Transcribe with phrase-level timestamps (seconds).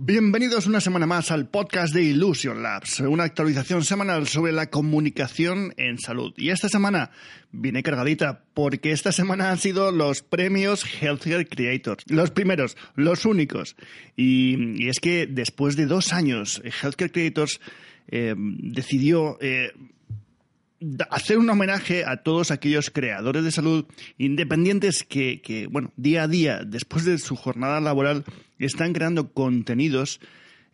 [0.00, 5.74] Bienvenidos una semana más al podcast de Illusion Labs, una actualización semanal sobre la comunicación
[5.76, 6.32] en salud.
[6.36, 7.10] Y esta semana
[7.50, 13.74] viene cargadita porque esta semana han sido los premios Healthcare Creators, los primeros, los únicos.
[14.14, 17.60] Y, es que después de dos años, Healthcare Creators
[18.06, 19.36] eh, decidió...
[19.40, 19.72] Eh,
[21.10, 23.86] hacer un homenaje a todos aquellos creadores de salud
[24.16, 28.24] independientes que, bueno, día a día, después de su jornada laboral,
[28.58, 30.20] están creando contenidos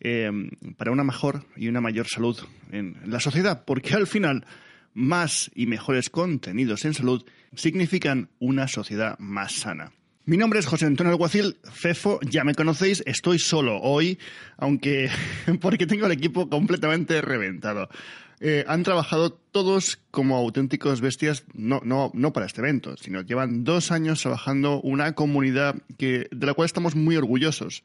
[0.00, 0.30] eh,
[0.76, 2.38] para una mejor y una mayor salud
[2.70, 4.44] en la sociedad, porque al final
[4.92, 7.24] más y mejores contenidos en salud
[7.54, 9.92] significan una sociedad más sana.
[10.26, 14.18] Mi nombre es José Antonio Alguacil, Fefo, ya me conocéis, estoy solo hoy,
[14.56, 15.10] aunque
[15.60, 17.90] porque tengo el equipo completamente reventado.
[18.40, 23.64] Eh, han trabajado todos como auténticos bestias, no, no, no para este evento, sino llevan
[23.64, 27.84] dos años trabajando una comunidad que, de la cual estamos muy orgullosos.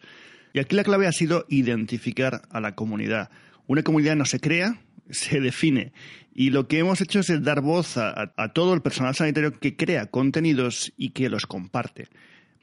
[0.54, 3.30] Y aquí la clave ha sido identificar a la comunidad.
[3.68, 5.94] Una comunidad no se crea, se define.
[6.34, 9.76] Y lo que hemos hecho es dar voz a, a todo el personal sanitario que
[9.76, 12.08] crea contenidos y que los comparte.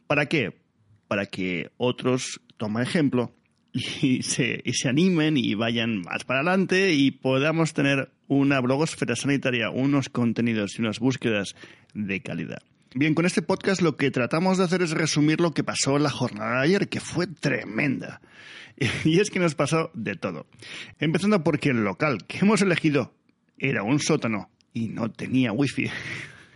[0.06, 0.56] ¿Para qué?
[1.08, 3.35] Para que otros tomen ejemplo
[4.00, 9.16] y se, y se animen y vayan más para adelante y podamos tener una blogosfera
[9.16, 11.54] sanitaria, unos contenidos y unas búsquedas
[11.94, 12.62] de calidad.
[12.94, 16.10] Bien, con este podcast lo que tratamos de hacer es resumir lo que pasó la
[16.10, 18.20] jornada de ayer, que fue tremenda.
[19.04, 20.46] Y es que nos pasó de todo.
[20.98, 23.14] Empezando porque el local que hemos elegido
[23.58, 25.90] era un sótano y no tenía wifi.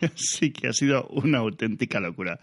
[0.15, 2.41] Así que ha sido una auténtica locura.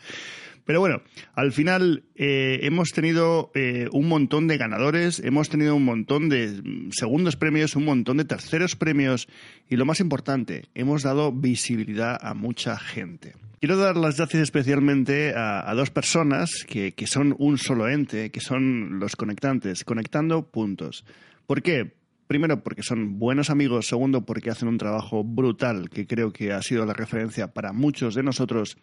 [0.67, 1.01] Pero bueno,
[1.33, 6.61] al final eh, hemos tenido eh, un montón de ganadores, hemos tenido un montón de
[6.91, 9.29] segundos premios, un montón de terceros premios
[9.69, 13.33] y lo más importante, hemos dado visibilidad a mucha gente.
[13.61, 18.41] Quiero dar las gracias especialmente a, dos personas que, que son un solo ente, que
[18.41, 21.05] son los conectantes, conectando puntos.
[21.47, 21.93] ¿Por qué?
[22.27, 23.87] Primero, porque son buenos amigos.
[23.87, 28.15] Segundo, porque hacen un trabajo brutal, que creo que ha sido la referencia para muchos
[28.15, 28.77] de nosotros.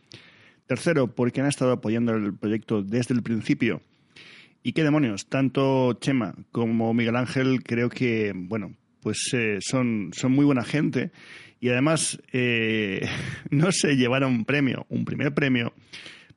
[0.66, 3.82] Tercero, porque han estado apoyando el proyecto desde el principio.
[4.62, 10.32] Y qué demonios, tanto Chema como Miguel Ángel creo que, bueno, pues eh, son, son
[10.32, 11.12] muy buena gente
[11.60, 13.06] y además eh,
[13.50, 15.74] no se llevaron un premio, un primer premio,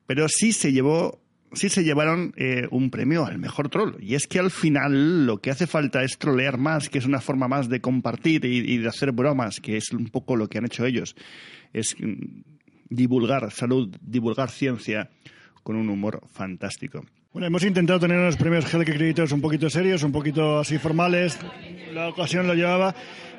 [0.06, 1.22] pero sí se llevó
[1.52, 3.94] sí se llevaron eh, un premio al mejor troll.
[4.00, 7.20] Y es que al final lo que hace falta es trolear más, que es una
[7.20, 10.58] forma más de compartir y, y de hacer bromas, que es un poco lo que
[10.58, 11.16] han hecho ellos.
[11.72, 11.96] Es
[12.88, 15.10] divulgar salud, divulgar ciencia
[15.62, 17.04] con un humor fantástico.
[17.32, 21.38] Bueno, hemos intentado tener unos premios Helke Créditos un poquito serios, un poquito así formales.
[21.92, 22.94] La ocasión lo llevaba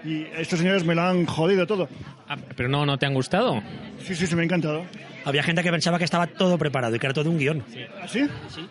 [0.06, 1.90] y estos señores me lo han jodido todo.
[2.28, 3.62] Ah, ¿Pero no, no te han gustado?
[4.03, 4.86] Sí, sí, sí, me ha encantado.
[5.25, 7.63] Había gente que pensaba que estaba todo preparado y que era todo un guion.
[8.02, 8.25] ¿Ah, sí?
[8.50, 8.68] Sí,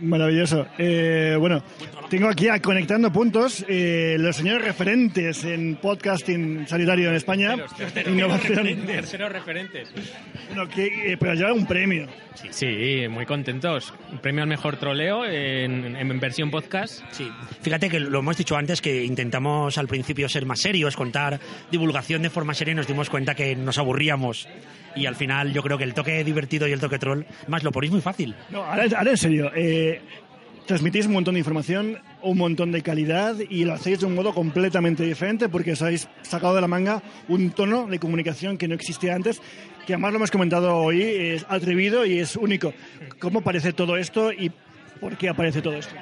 [0.00, 0.66] Maravilloso.
[0.78, 1.62] Eh, bueno,
[2.08, 7.56] tengo aquí a Conectando Puntos eh, los señores referentes en podcasting sanitario en España.
[8.06, 8.86] Innovación.
[8.86, 9.88] Terceros referentes.
[10.48, 12.06] Bueno, que, eh, pero lleva un premio.
[12.50, 13.94] Sí, muy contentos.
[14.10, 17.02] Un premio al mejor troleo en, en, versión podcast.
[17.12, 17.30] Sí.
[17.62, 21.38] Fíjate que lo hemos dicho antes que intentamos al principio ser más serios, contar
[21.70, 24.48] divulgación de forma seria y nos dimos cuenta que nos aburríamos
[24.96, 27.72] y al final yo creo que el toque divertido y el toque troll más lo
[27.72, 28.34] ponéis muy fácil.
[28.50, 29.83] No, ahora, en serio, eh,
[30.66, 34.32] transmitís un montón de información, un montón de calidad y lo hacéis de un modo
[34.32, 38.74] completamente diferente porque os habéis sacado de la manga un tono de comunicación que no
[38.74, 39.42] existía antes,
[39.86, 42.72] que además lo hemos comentado hoy, es atrevido y es único.
[43.18, 44.50] ¿Cómo parece todo esto y
[45.00, 45.94] por qué aparece todo esto?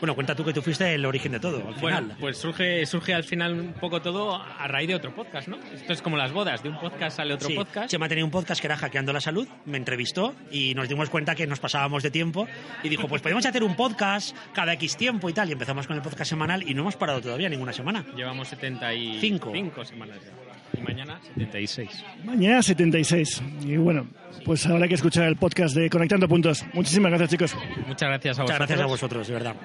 [0.00, 3.14] Bueno, cuenta tú que tú fuiste el origen de todo, al bueno, pues surge, surge
[3.14, 5.58] al final un poco todo a raíz de otro podcast, ¿no?
[5.72, 7.54] Esto es como las bodas, de un podcast sale otro sí.
[7.54, 7.90] podcast.
[7.90, 11.34] Chema tenía un podcast que era Hackeando la Salud, me entrevistó y nos dimos cuenta
[11.34, 12.46] que nos pasábamos de tiempo
[12.82, 15.48] y dijo, pues podemos hacer un podcast cada X tiempo y tal.
[15.48, 18.04] Y empezamos con el podcast semanal y no hemos parado todavía ninguna semana.
[18.16, 20.53] Llevamos 75 Cinco semanas ya.
[20.84, 22.04] Y mañana 76.
[22.24, 23.42] Mañana 76.
[23.66, 24.06] Y bueno,
[24.44, 26.62] pues habrá que escuchar el podcast de Conectando Puntos.
[26.74, 27.56] Muchísimas gracias, chicos.
[27.86, 28.58] Muchas gracias a vosotros.
[28.58, 29.56] Muchas gracias a vosotros, de verdad.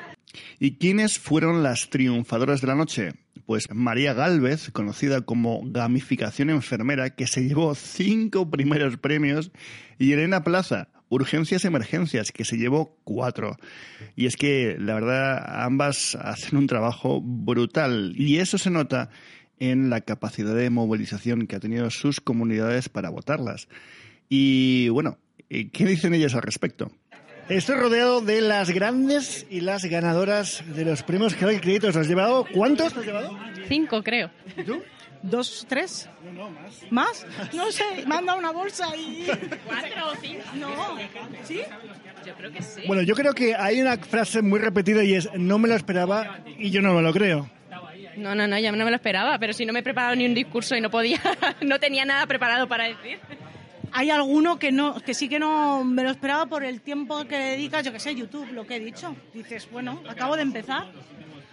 [0.60, 3.14] ¿Y quiénes fueron las triunfadoras de la noche?
[3.46, 9.52] Pues María Galvez, conocida como Gamificación Enfermera, que se llevó cinco primeros premios,
[9.98, 13.58] y Elena Plaza, Urgencias Emergencias, que se llevó cuatro.
[14.16, 19.10] Y es que, la verdad, ambas hacen un trabajo brutal, y eso se nota
[19.60, 23.68] en la capacidad de movilización que ha tenido sus comunidades para votarlas.
[24.30, 25.18] Y bueno,
[25.50, 26.92] ¿qué dicen ellas al respecto?
[27.50, 31.96] Estoy rodeado de las grandes y las ganadoras de los premios que hay créditos.
[31.96, 32.46] ¿Has llevado?
[32.54, 33.36] ¿Cuántos has llevado?
[33.68, 34.30] Cinco, creo.
[34.56, 34.84] ¿Y tú?
[35.24, 36.08] ¿Dos, tres?
[36.24, 36.92] No, no, más.
[36.92, 37.26] ¿Más?
[37.54, 39.26] No sé, dado una bolsa y...
[39.66, 40.44] ¿Cuatro o cinco?
[40.56, 40.98] No,
[41.44, 41.62] ¿sí?
[42.26, 42.82] Yo creo que sí.
[42.88, 46.40] Bueno, yo creo que hay una frase muy repetida y es no me lo esperaba
[46.58, 47.50] y yo no me lo creo.
[48.20, 50.26] No, no, no, ya no me lo esperaba, pero si no me he preparado ni
[50.26, 51.20] un discurso y no podía,
[51.62, 53.20] no tenía nada preparado para decir.
[53.92, 57.38] Hay alguno que no, que sí que no me lo esperaba por el tiempo que
[57.38, 59.16] dedicas, yo que sé, YouTube, lo que he dicho.
[59.34, 60.92] Dices, bueno, acabo de empezar,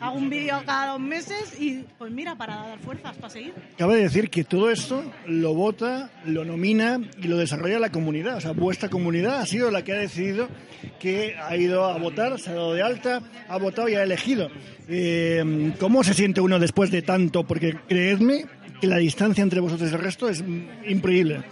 [0.00, 3.54] hago un vídeo cada dos meses y pues mira, para dar fuerzas, para seguir.
[3.76, 8.36] Cabe decir que todo esto lo vota, lo nomina y lo desarrolla la comunidad.
[8.36, 10.48] O sea, vuestra comunidad ha sido la que ha decidido
[11.00, 14.48] que ha ido a votar, se ha dado de alta, ha votado y ha elegido.
[14.88, 17.44] Eh, ¿Cómo se siente uno después de tanto?
[17.44, 18.46] Porque creedme
[18.80, 20.44] que la distancia entre vosotros y el resto es
[20.88, 21.42] increíble.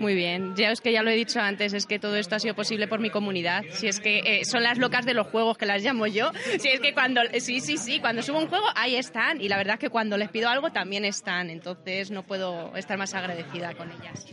[0.00, 2.38] Muy bien, ya es que ya lo he dicho antes, es que todo esto ha
[2.38, 3.64] sido posible por mi comunidad.
[3.72, 6.30] Si es que eh, son las locas de los juegos que las llamo yo.
[6.58, 9.56] Si es que cuando, sí, sí, sí, cuando subo un juego ahí están y la
[9.56, 11.50] verdad es que cuando les pido algo también están.
[11.50, 14.26] Entonces no puedo estar más agradecida con ellas.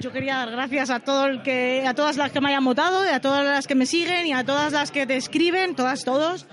[0.00, 3.20] Yo quería dar gracias a todo que, a todas las que me hayan votado, a
[3.20, 6.46] todas las que me siguen y a todas las que te escriben, todas, todos,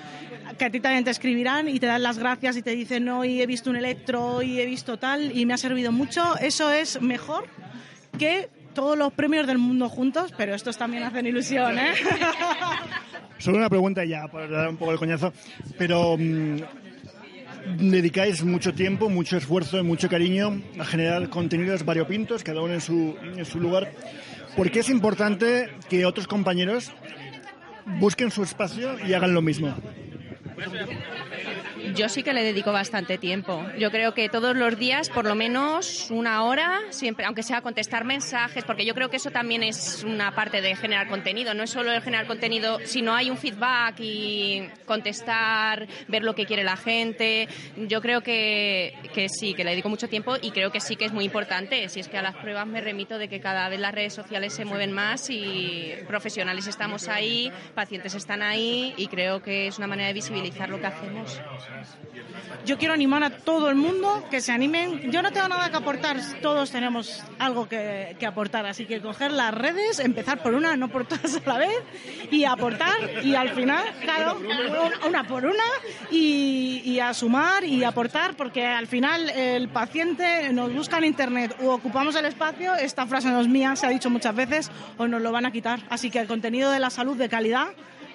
[0.58, 3.26] que a ti también te escribirán y te dan las gracias y te dicen, no,
[3.26, 6.38] y he visto un electro y he visto tal y me ha servido mucho.
[6.40, 7.46] Eso es mejor
[8.18, 11.94] que todos los premios del mundo juntos, pero estos también hacen ilusión, ¿eh?
[13.38, 15.34] Solo una pregunta ya, para dar un poco el coñazo.
[15.78, 16.58] Pero mm,
[17.80, 22.82] dedicáis mucho tiempo, mucho esfuerzo y mucho cariño a generar contenidos variopintos, cada uno en
[22.82, 23.92] su, en su lugar.
[24.56, 26.92] ¿Por qué es importante que otros compañeros
[28.00, 29.74] busquen su espacio y hagan lo mismo?
[31.96, 33.66] Yo sí que le dedico bastante tiempo.
[33.78, 38.06] Yo creo que todos los días, por lo menos una hora, siempre, aunque sea contestar
[38.06, 41.54] mensajes, porque yo creo que eso también es una parte de generar contenido.
[41.54, 46.46] No es solo el generar contenido, sino hay un feedback y contestar, ver lo que
[46.46, 47.48] quiere la gente.
[47.76, 51.06] Yo creo que, que sí, que le dedico mucho tiempo y creo que sí que
[51.06, 51.90] es muy importante.
[51.90, 54.54] Si es que a las pruebas me remito de que cada vez las redes sociales
[54.54, 59.88] se mueven más y profesionales estamos ahí, pacientes están ahí y creo que es una
[59.88, 61.42] manera de visibilizar lo que hacemos.
[62.66, 65.12] Yo quiero animar a todo el mundo que se animen.
[65.12, 69.32] Yo no tengo nada que aportar, todos tenemos algo que, que aportar, así que coger
[69.32, 71.84] las redes, empezar por una, no por todas a la vez,
[72.30, 74.40] y aportar, y al final, claro,
[75.08, 75.64] una por una,
[76.12, 81.56] y, y a sumar y aportar, porque al final el paciente nos busca en Internet
[81.62, 85.08] o ocupamos el espacio, esta frase no es mía, se ha dicho muchas veces, o
[85.08, 85.80] nos lo van a quitar.
[85.90, 87.70] Así que el contenido de la salud de calidad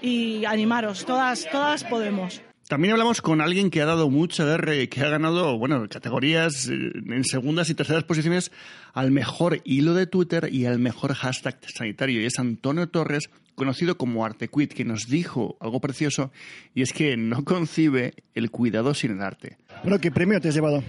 [0.06, 2.40] y animaros, todas, todas podemos.
[2.68, 6.68] También hablamos con alguien que ha dado mucha guerra y que ha ganado, bueno, categorías
[6.68, 8.50] eh, en segundas y terceras posiciones
[8.92, 12.20] al mejor hilo de Twitter y al mejor hashtag sanitario.
[12.20, 16.32] Y es Antonio Torres, conocido como Artequit, que nos dijo algo precioso
[16.74, 19.58] y es que no concibe el cuidado sin el arte.
[19.82, 20.82] Bueno, ¿qué premio te has llevado?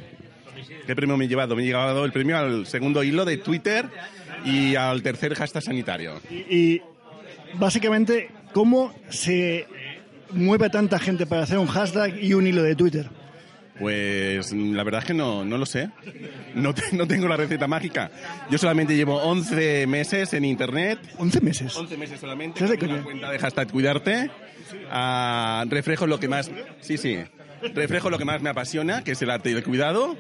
[0.87, 1.55] ¿Qué premio me he llevado?
[1.55, 3.87] Me he llevado el premio al segundo hilo de Twitter
[4.45, 6.19] y al tercer hashtag sanitario.
[6.31, 6.81] Y, y
[7.53, 9.67] básicamente, ¿cómo se
[10.31, 13.07] mueve tanta gente para hacer un hashtag y un hilo de Twitter?
[13.79, 15.91] Pues la verdad es que no, no lo sé.
[16.55, 18.09] No, te- no tengo la receta mágica.
[18.49, 20.97] Yo solamente llevo 11 meses en Internet.
[21.19, 21.75] 11 meses.
[21.77, 22.55] 11 meses solamente.
[22.57, 24.31] ¿Estás de con una cuenta de hashtag cuidarte.
[24.89, 26.49] Ah, reflejo lo que más...
[26.81, 27.19] Sí, sí.
[27.75, 30.17] Reflejo lo que más me apasiona, que es el arte y el cuidado.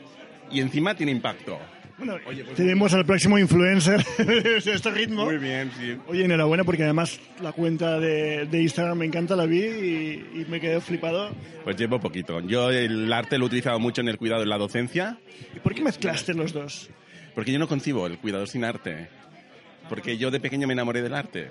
[0.51, 1.57] Y encima tiene impacto.
[1.97, 5.25] Bueno, Oye, pues- tenemos al próximo influencer de este ritmo.
[5.25, 5.97] Muy bien, sí.
[6.07, 10.45] Oye, enhorabuena porque además la cuenta de, de Instagram me encanta, la vi y, y
[10.47, 11.31] me quedé flipado.
[11.63, 12.39] Pues llevo poquito.
[12.41, 15.17] Yo el arte lo he utilizado mucho en el cuidado en la docencia.
[15.55, 16.89] ¿Y por qué mezclaste los dos?
[17.33, 19.09] Porque yo no concibo el cuidado sin arte.
[19.89, 21.49] Porque yo de pequeño me enamoré del arte.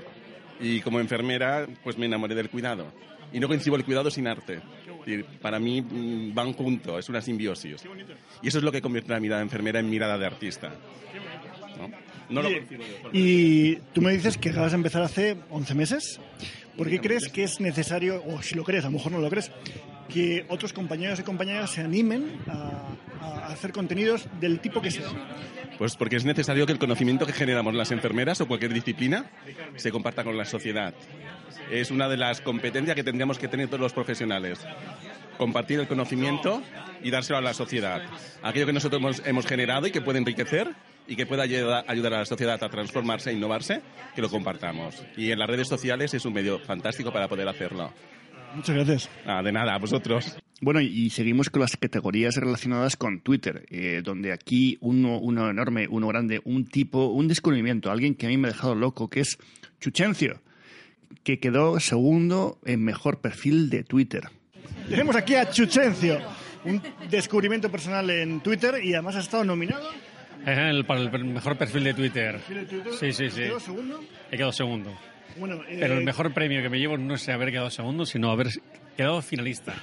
[0.60, 2.86] Y como enfermera, pues me enamoré del cuidado.
[3.32, 4.60] Y no concibo el cuidado sin arte.
[5.40, 7.84] Para mí mm, van juntos, es una simbiosis.
[8.42, 10.72] Y eso es lo que convierte la mirada enfermera en mirada de artista.
[11.78, 11.90] ¿No?
[12.28, 16.20] No lo de forma- Y tú me dices que acabas de empezar hace 11 meses.
[16.76, 19.30] ¿Por qué crees que es necesario, o si lo crees, a lo mejor no lo
[19.30, 19.50] crees,
[20.08, 25.08] que otros compañeros y compañeras se animen a, hacer contenidos del tipo que sea?
[25.78, 29.26] Pues porque es necesario que el conocimiento que generamos las enfermeras o cualquier disciplina
[29.76, 30.94] se comparta con la sociedad.
[31.70, 34.58] Es una de las competencias que tendríamos que tener todos los profesionales.
[35.36, 36.62] Compartir el conocimiento
[37.02, 38.02] y dárselo a la sociedad.
[38.42, 40.72] Aquello que nosotros hemos, generado y que puede enriquecer
[41.06, 43.82] y que pueda ayuda- ayudar a la sociedad a transformarse e innovarse,
[44.14, 45.04] que lo compartamos.
[45.16, 47.92] Y en las redes sociales es un medio fantástico para poder hacerlo.
[48.54, 49.10] Muchas gracias.
[49.26, 50.36] Ah, de nada, a vosotros.
[50.60, 55.86] Bueno, y seguimos con las categorías relacionadas con Twitter, eh, donde aquí uno, uno enorme,
[55.88, 59.20] uno grande, un tipo, un descubrimiento, alguien que a mí me ha dejado loco, que
[59.20, 59.36] es
[59.80, 60.40] Chuchencio,
[61.24, 64.30] que quedó segundo en mejor perfil de Twitter.
[64.88, 66.20] Tenemos aquí a Chuchencio,
[66.64, 69.90] un descubrimiento personal en Twitter y además ha estado nominado.
[70.46, 72.32] El, para el mejor perfil de Twitter.
[72.36, 72.92] ¿Perfil de Twitter?
[72.98, 73.42] Sí, sí, sí.
[73.42, 74.00] ¿Quedó segundo?
[74.30, 74.96] He quedado segundo.
[75.38, 78.30] Bueno, eh, Pero el mejor premio que me llevo no es haber quedado segundo, sino
[78.30, 78.48] haber
[78.96, 79.74] quedado finalista.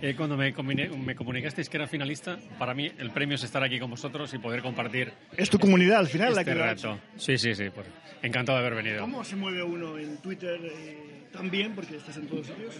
[0.00, 3.78] Eh, cuando me, me comunicasteis que era finalista, para mí el premio es estar aquí
[3.78, 6.88] con vosotros y poder compartir es tu comunidad al final la este que ha hecho.
[6.90, 7.00] rato.
[7.16, 7.70] Sí, sí, sí.
[7.74, 7.86] pues,
[8.22, 9.00] encantado de haber venido.
[9.00, 11.74] ¿Cómo se mueve uno en Twitter eh, tan bien?
[11.74, 12.74] Porque estás en todos sitios.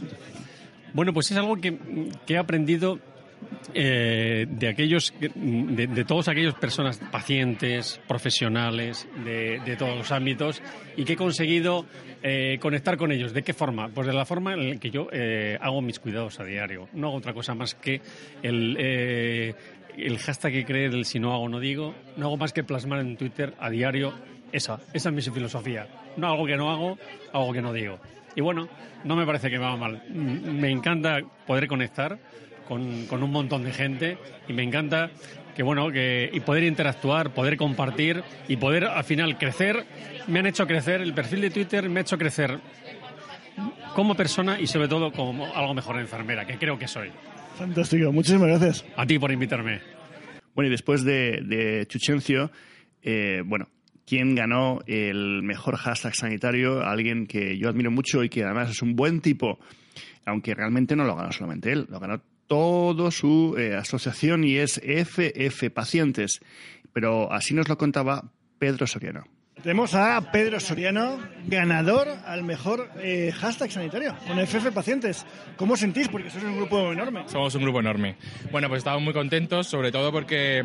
[0.92, 1.78] Bueno, pues es algo que,
[2.26, 2.99] que he aprendido
[3.72, 10.62] eh, de aquellos, de, todos aquellos personas, pacientes, profesionales, de, todos los ámbitos,
[10.96, 11.86] y que he conseguido
[12.22, 13.32] eh, conectar con ellos.
[13.32, 13.88] ¿De qué forma?
[13.88, 16.88] Pues de la forma en la que yo eh, hago mis cuidados a diario.
[16.92, 18.00] No hago otra cosa más que
[18.42, 21.94] el, el hashtag que cree del si no hago, no digo.
[22.16, 24.14] No hago más que plasmar en Twitter a diario
[24.52, 24.80] esa.
[24.92, 25.88] Esa es mi filosofía.
[26.16, 26.98] No algo que no hago,
[27.32, 27.98] algo que no digo.
[28.36, 28.68] Y bueno,
[29.04, 30.02] no me parece que me va mal.
[30.08, 32.18] Me encanta poder conectar
[32.68, 34.18] con, con un montón de gente
[34.49, 35.11] y me encanta
[35.54, 39.85] que bueno que y poder interactuar, poder compartir y poder al final crecer.
[40.26, 42.59] Me han hecho crecer el perfil de Twitter, me ha hecho crecer
[43.94, 47.11] como persona y sobre todo como algo mejor enfermera, que creo que soy.
[47.56, 48.85] Fantástico, muchísimas gracias.
[48.97, 49.80] A ti por invitarme.
[50.54, 52.50] Bueno, y después de, de Chuchencio,
[53.02, 53.68] eh, bueno,
[54.06, 56.85] ¿quién ganó el mejor hashtag sanitario?
[56.85, 59.59] Alguien que yo admiro mucho y que además es un buen tipo,
[60.26, 64.80] aunque realmente no lo ganó solamente él, lo ganó toda su eh, asociación y es
[64.84, 66.40] FF Pacientes.
[66.92, 68.24] Pero así nos lo contaba
[68.58, 69.24] Pedro Soriano.
[69.62, 75.24] Tenemos a Pedro Soriano, ganador al mejor eh, hashtag sanitario, con FF Pacientes.
[75.56, 76.08] ¿Cómo os sentís?
[76.08, 77.24] Porque sois un grupo enorme.
[77.28, 78.16] Somos un grupo enorme.
[78.52, 80.64] Bueno, pues estamos muy contentos, sobre todo porque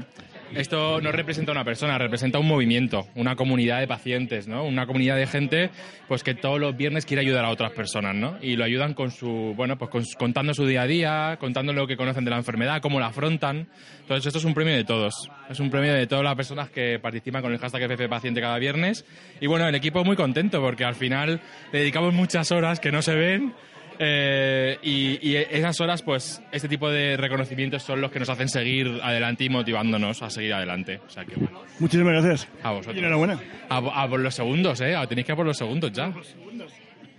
[0.56, 4.64] esto no representa una persona, representa un movimiento, una comunidad de pacientes, ¿no?
[4.66, 5.70] Una comunidad de gente
[6.08, 8.38] pues que todos los viernes quiere ayudar a otras personas, ¿no?
[8.42, 11.86] Y lo ayudan con su, bueno, pues con- contando su día a día, contando lo
[11.88, 13.68] que conocen de la enfermedad, cómo la afrontan.
[14.02, 15.30] Entonces esto es un premio de todos.
[15.50, 18.58] Es un premio de todas las personas que participan con el hashtag FF Paciente cada
[18.60, 19.06] viernes.
[19.40, 21.40] Y bueno, el equipo muy contento porque al final
[21.72, 23.54] le dedicamos muchas horas que no se ven
[24.00, 28.48] eh, y, y esas horas, pues, este tipo de reconocimientos son los que nos hacen
[28.48, 31.02] seguir adelante y motivándonos a seguir adelante.
[31.06, 32.48] O sea que, bueno, Muchísimas gracias.
[32.64, 32.96] a vosotros.
[32.96, 33.40] Y enhorabuena.
[33.68, 34.96] A, a por los segundos, ¿eh?
[35.10, 36.14] Tenéis que ir a por los segundos ya.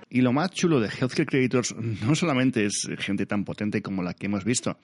[0.08, 4.12] Y lo más chulo de Healthcare Creators no solamente es gente tan potente como la
[4.14, 4.78] que hemos visto,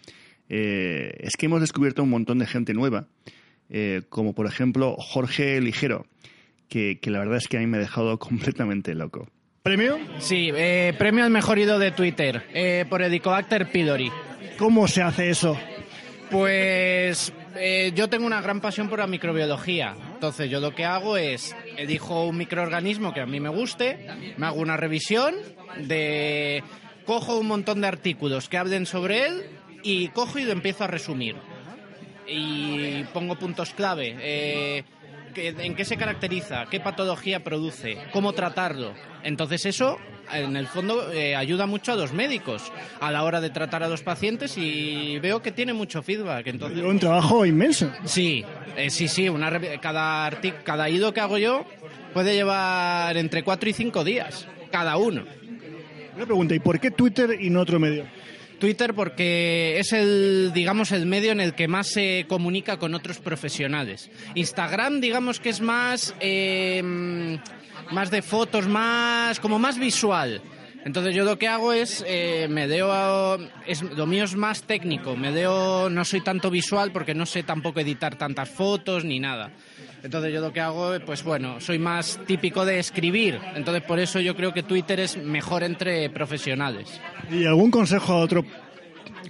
[0.49, 3.09] eh, es que hemos descubierto un montón de gente nueva,
[3.69, 6.07] eh, como por ejemplo Jorge Ligero,
[6.69, 9.29] que, que la verdad es que a mí me ha dejado completamente loco.
[9.67, 9.99] ¿Premio?
[10.21, 14.13] Sí, eh, premio al mejor ido de Twitter eh, por Helicobacter pylori.
[14.59, 15.59] ¿Cómo se hace eso?
[16.31, 19.97] Pues eh, yo tengo una gran pasión por la microbiología.
[20.15, 24.07] Entonces yo lo que hago es, elijo un microorganismo que a mí me guste,
[24.37, 25.35] me hago una revisión
[25.81, 26.63] de...
[27.05, 29.47] Cojo un montón de artículos que hablen sobre él
[29.83, 31.35] y cojo y lo empiezo a resumir.
[32.29, 34.15] Y pongo puntos clave.
[34.21, 34.85] eh,
[35.37, 36.67] ¿En qué se caracteriza?
[36.71, 37.99] ¿Qué patología produce?
[38.13, 38.95] ¿Cómo tratarlo?
[39.23, 39.99] Entonces eso,
[40.33, 43.89] en el fondo, eh, ayuda mucho a los médicos a la hora de tratar a
[43.89, 46.47] los pacientes y veo que tiene mucho feedback.
[46.47, 47.93] Entonces, Un trabajo inmenso.
[48.05, 48.45] Sí,
[48.77, 49.29] eh, sí, sí.
[49.29, 50.31] Una cada,
[50.65, 51.65] cada ido que hago yo
[52.15, 55.25] puede llevar entre 4 y 5 días, cada uno.
[56.17, 58.07] Una pregunta, ¿y por qué Twitter y no otro medio?
[58.59, 63.19] Twitter porque es el, digamos, el medio en el que más se comunica con otros
[63.19, 64.11] profesionales.
[64.35, 66.83] Instagram, digamos que es más, eh,
[67.91, 70.41] más de fotos, más, como más visual.
[70.87, 74.63] Entonces yo lo que hago es, eh, me deo, a- es, lo mío es más
[74.63, 79.19] técnico, me deo, no soy tanto visual porque no sé tampoco editar tantas fotos ni
[79.19, 79.51] nada.
[80.05, 83.41] Entonces yo lo que hago, pues bueno, soy más típico de escribir.
[83.57, 87.01] Entonces por eso yo creo que Twitter es mejor entre profesionales.
[87.33, 88.45] ¿Y algún consejo a otro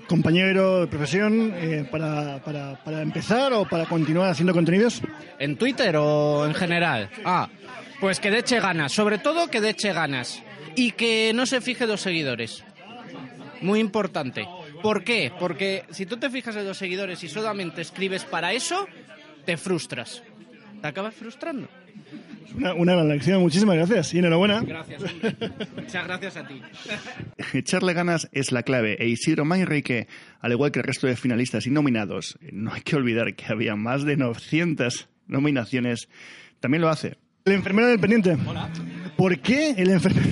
[0.08, 5.00] compañero de profesión eh, para, para, para empezar o para continuar haciendo contenidos?
[5.38, 7.08] ¿En Twitter o en general?
[7.24, 7.48] Ah,
[7.98, 10.42] pues que le eche ganas, sobre todo que le eche ganas.
[10.76, 12.62] Y que no se fije los seguidores.
[13.62, 14.46] Muy importante.
[14.82, 15.32] ¿Por qué?
[15.38, 18.86] Porque si tú te fijas en los seguidores y solamente escribes para eso,
[19.44, 20.22] te frustras.
[20.80, 21.68] Te acabas frustrando.
[22.54, 24.60] Una, una gran lección, muchísimas gracias y enhorabuena.
[24.60, 25.02] Gracias.
[25.74, 26.62] Muchas gracias a ti.
[27.54, 28.96] Echarle ganas es la clave.
[29.00, 30.06] E Isidro Manrique,
[30.40, 33.76] al igual que el resto de finalistas y nominados, no hay que olvidar que había
[33.76, 36.08] más de 900 nominaciones,
[36.60, 37.16] también lo hace.
[37.44, 38.36] El enfermero del pendiente.
[39.16, 40.28] ¿Por qué el enfermero?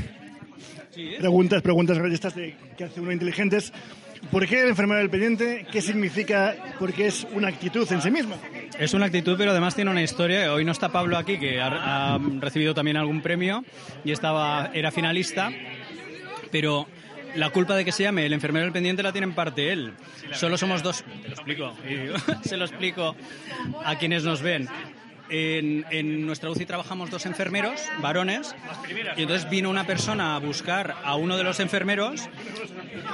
[1.19, 3.73] Preguntas, preguntas estas de que hace uno inteligentes.
[4.31, 5.67] ¿Por qué el enfermero del pendiente?
[5.71, 6.57] ¿Qué significa?
[6.79, 8.37] Porque es una actitud en sí misma.
[8.79, 10.53] Es una actitud, pero además tiene una historia.
[10.53, 13.65] Hoy no está Pablo aquí, que ha, ha recibido también algún premio
[14.05, 15.51] y estaba era finalista.
[16.51, 16.87] pero
[17.37, 19.93] la culpa de que se llame el enfermero del pendiente la tiene en parte él.
[20.33, 21.05] Solo somos dos.
[21.23, 21.73] Te lo explico.
[22.45, 23.17] se lo explico
[23.85, 24.69] a quienes nos ven.
[25.29, 28.55] En, nuestra UCI trabajamos dos enfermeros, varones,
[29.17, 32.29] y entonces vino una persona a buscar a uno de los enfermeros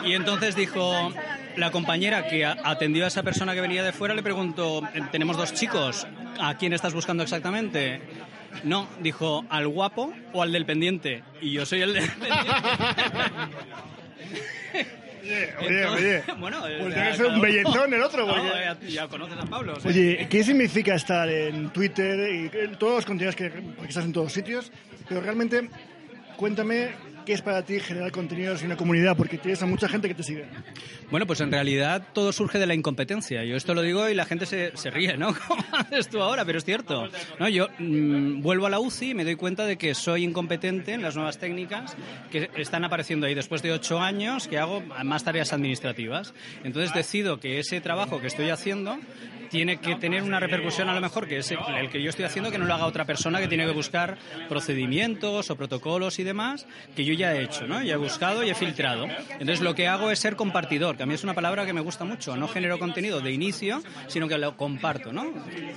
[0.05, 1.13] y entonces dijo,
[1.57, 5.55] la compañera que atendió a esa persona que venía de fuera le preguntó, tenemos dos
[5.55, 6.07] chicos,
[6.41, 8.01] ¿a quién estás buscando exactamente?
[8.65, 11.23] No, dijo, ¿al guapo o al del pendiente?
[11.41, 12.35] Y yo soy el del pendiente.
[15.23, 18.27] Oye, oye, bueno, pues debe ser un belletón el otro.
[18.29, 18.43] Porque...
[18.43, 19.79] No, ya, conoces a Pablo.
[19.81, 19.89] ¿sí?
[19.89, 24.13] Oye, ¿qué significa estar en Twitter y en todos los contenidos que porque estás en
[24.13, 24.73] todos sitios?
[25.09, 25.69] Pero realmente,
[26.37, 26.91] cuéntame
[27.31, 29.17] ¿Qué es para ti generar contenidos en una comunidad?
[29.17, 30.47] Porque tienes a mucha gente que te sigue.
[31.13, 33.45] Bueno, pues en realidad todo surge de la incompetencia.
[33.45, 35.33] Yo esto lo digo y la gente se, se ríe, ¿no?
[35.47, 37.09] Como haces tú ahora, pero es cierto.
[37.39, 37.49] ¿no?
[37.49, 41.03] Yo mmm, vuelvo a la UCI y me doy cuenta de que soy incompetente en
[41.03, 41.97] las nuevas técnicas
[42.33, 46.35] que están apareciendo ahí después de ocho años que hago más tareas administrativas.
[46.65, 48.99] Entonces decido que ese trabajo que estoy haciendo
[49.51, 52.51] tiene que tener una repercusión a lo mejor que es el que yo estoy haciendo
[52.51, 54.17] que no lo haga otra persona que tiene que buscar
[54.49, 57.83] procedimientos o protocolos y demás que yo ya he hecho, ¿no?
[57.83, 59.07] Ya he buscado y he filtrado.
[59.33, 61.81] Entonces lo que hago es ser compartidor, que a mí es una palabra que me
[61.81, 62.37] gusta mucho.
[62.37, 65.27] No genero contenido de inicio, sino que lo comparto, ¿no?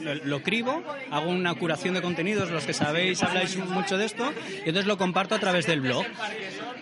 [0.01, 4.32] Lo, lo cribo, hago una curación de contenidos, los que sabéis, habláis mucho de esto,
[4.65, 6.06] y entonces lo comparto a través del blog.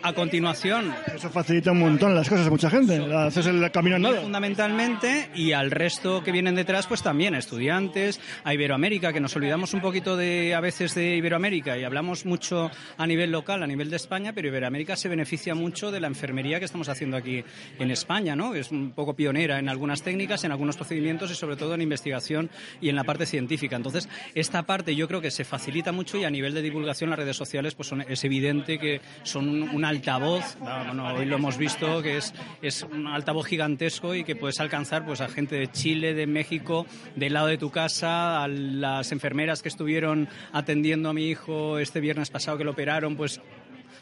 [0.03, 0.95] A continuación...
[1.13, 4.21] Eso facilita un montón las cosas a mucha gente, haces el camino en nada.
[4.21, 9.35] Fundamentalmente, y al resto que vienen detrás, pues también a estudiantes, a Iberoamérica, que nos
[9.35, 13.67] olvidamos un poquito de a veces de Iberoamérica y hablamos mucho a nivel local, a
[13.67, 17.43] nivel de España, pero Iberoamérica se beneficia mucho de la enfermería que estamos haciendo aquí
[17.79, 18.55] en España, ¿no?
[18.55, 22.50] Es un poco pionera en algunas técnicas, en algunos procedimientos y sobre todo en investigación
[22.79, 23.75] y en la parte científica.
[23.75, 27.19] Entonces, esta parte yo creo que se facilita mucho y a nivel de divulgación las
[27.19, 31.57] redes sociales pues son, es evidente que son un, un altavoz, bueno, hoy lo hemos
[31.57, 35.71] visto, que es, es un altavoz gigantesco y que puedes alcanzar pues a gente de
[35.71, 36.70] Chile, de México,
[37.15, 41.99] del lado de tu casa, a las enfermeras que estuvieron atendiendo a mi hijo este
[41.99, 43.41] viernes pasado que lo operaron, pues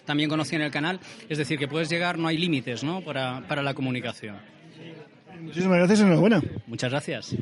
[0.05, 0.99] también conocían el canal.
[1.29, 3.01] Es decir, que puedes llegar, no hay límites ¿no?
[3.01, 4.37] Para, para la comunicación.
[5.41, 6.41] Muchísimas gracias, enhorabuena.
[6.67, 7.35] Muchas gracias.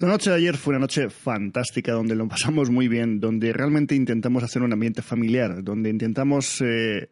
[0.00, 3.94] La noche de ayer fue una noche fantástica, donde lo pasamos muy bien, donde realmente
[3.94, 7.08] intentamos hacer un ambiente familiar, donde intentamos eh,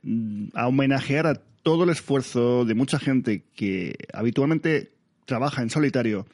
[0.54, 4.90] homenajear a todo el esfuerzo de mucha gente que habitualmente
[5.24, 6.26] trabaja en solitario,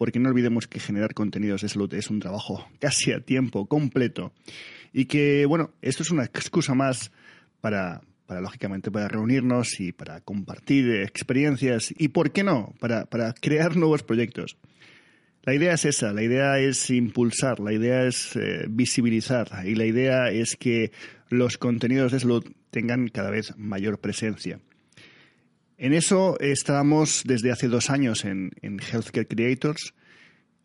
[0.00, 4.32] porque no olvidemos que generar contenidos de salud es un trabajo casi a tiempo completo
[4.94, 7.12] y que, bueno, esto es una excusa más
[7.60, 13.34] para, para lógicamente, para reunirnos y para compartir experiencias y, ¿por qué no?, para, para
[13.34, 14.56] crear nuevos proyectos.
[15.42, 19.84] La idea es esa, la idea es impulsar, la idea es eh, visibilizar y la
[19.84, 20.92] idea es que
[21.28, 24.60] los contenidos de salud tengan cada vez mayor presencia.
[25.82, 29.94] En eso estábamos desde hace dos años en, Healthcare Creators.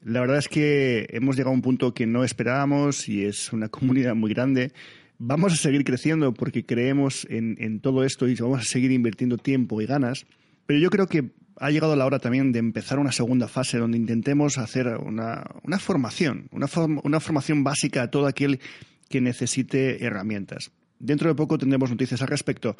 [0.02, 3.70] La verdad es que hemos llegado a un punto que no esperábamos y es una
[3.70, 4.74] comunidad muy grande.
[5.18, 9.80] Vamos a seguir creciendo porque creemos en, todo esto y vamos a seguir invirtiendo tiempo
[9.80, 10.26] y ganas.
[10.66, 13.98] Pero yo creo que ha llegado la hora también de empezar una segunda fase donde
[13.98, 18.60] intentemos hacer una, una formación, una, form, una formación básica a todo aquel
[19.08, 20.74] que necesite herramientas.
[21.00, 22.76] Dentro de poco tendremos noticias al respecto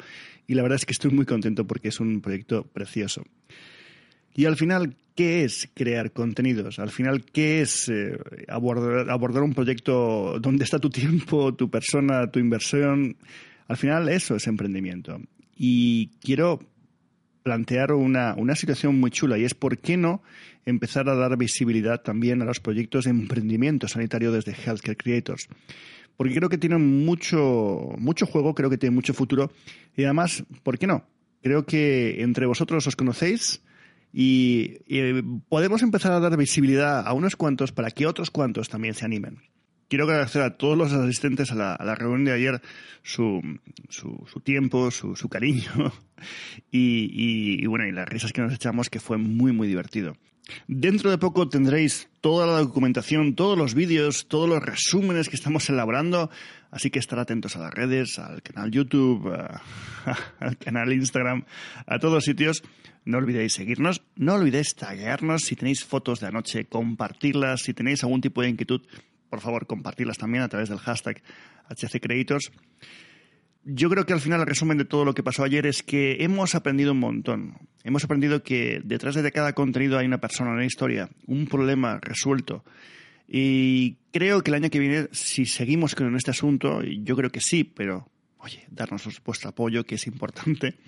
[0.46, 3.22] y la verdad es que estoy muy contento porque es un proyecto precioso.
[4.34, 6.78] Y al final, ¿qué es crear contenidos?
[6.78, 12.38] Al final, ¿qué es eh, abordar, un proyecto donde está tu tiempo, tu persona, tu
[12.38, 13.16] inversión?
[13.66, 15.20] Al final, eso es emprendimiento.
[15.56, 16.60] Y quiero
[17.42, 20.20] plantear una, una, situación muy chula y es por qué no
[20.66, 25.48] empezar a dar visibilidad también a los proyectos de emprendimiento sanitario desde Healthcare Creators.
[26.16, 29.50] Porque creo que tienen mucho, mucho juego, creo que tienen mucho futuro
[29.96, 31.04] y además, ¿por qué no?
[31.42, 33.62] Creo que entre vosotros os conocéis
[34.12, 34.78] y,
[35.48, 39.42] podemos empezar a dar visibilidad a unos cuantos para que otros cuantos también se animen
[39.88, 42.62] quiero agradecer a todos los asistentes a la, reunión de ayer
[43.02, 43.40] su,
[43.88, 45.92] su, su tiempo, su, cariño
[46.70, 50.16] y, bueno, y las risas que nos echamos, que fue muy, muy divertido.
[50.68, 55.68] Dentro de poco tendréis toda la documentación, todos los vídeos, todos los resúmenes que estamos
[55.68, 56.30] elaborando,
[56.70, 59.28] así que estar atentos a las redes, al canal YouTube,
[60.40, 61.44] al canal Instagram,
[61.86, 62.62] a todos sitios.
[63.04, 68.20] No olvidéis seguirnos, no olvidéis taguearnos si tenéis fotos de anoche, compartirlas, si tenéis algún
[68.20, 68.82] tipo de inquietud,
[69.30, 71.22] por favor, compartirlas también a través del hashtag
[71.68, 72.50] HCCreators.
[73.64, 76.18] Yo creo que al final el resumen de todo lo que pasó ayer es que
[76.20, 77.65] hemos aprendido un montón.
[77.86, 82.64] Hemos aprendido que detrás de cada contenido hay una persona, una historia, un problema resuelto.
[83.28, 87.40] Y creo que el año que viene, si seguimos con este asunto, yo creo que
[87.40, 90.74] sí, pero oye, darnos vuestro apoyo, que es importante.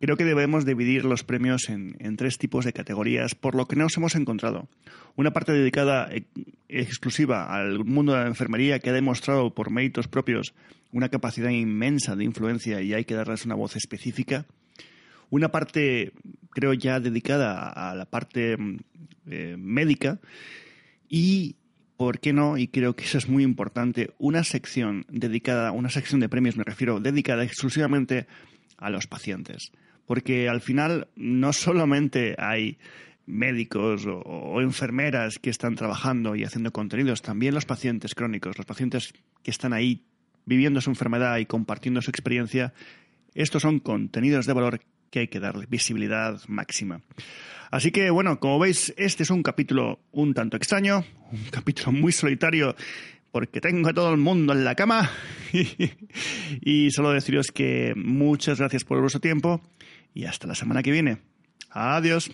[0.00, 3.96] Creo que debemos dividir los premios en, tres tipos de categorías, por lo que nos
[3.96, 4.68] hemos encontrado.
[5.16, 6.22] Una parte dedicada eh,
[6.68, 10.54] exclusiva al mundo de la enfermería que ha demostrado por méritos propios
[10.92, 14.46] una capacidad inmensa de influencia y hay que darles una voz específica.
[15.30, 16.12] Una parte,
[16.50, 18.56] creo ya, dedicada a la parte
[19.26, 20.20] eh, médica
[21.08, 21.56] y
[21.96, 22.56] ¿por qué no?
[22.56, 26.64] Y creo que eso es muy importante, una sección dedicada, una sección de premios, me
[26.64, 28.26] refiero, dedicada exclusivamente
[28.78, 29.72] a los pacientes.
[30.06, 32.78] Porque al final no solamente hay
[33.26, 38.64] médicos o, o, enfermeras que están trabajando y haciendo contenidos, también los pacientes crónicos, los
[38.64, 39.12] pacientes
[39.42, 40.06] que están ahí
[40.46, 42.72] viviendo su enfermedad y compartiendo su experiencia,
[43.34, 47.00] estos son contenidos de valor que hay que darle visibilidad máxima.
[47.70, 52.12] Así que, bueno, como veis, este es un capítulo un tanto extraño, un capítulo muy
[52.12, 52.74] solitario,
[53.30, 55.10] porque tengo a todo el mundo en la cama.
[56.60, 59.60] y solo deciros que muchas gracias por vuestro tiempo
[60.14, 61.18] y hasta la semana que viene.
[61.70, 62.30] Adiós.